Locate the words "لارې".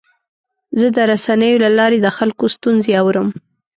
1.77-1.97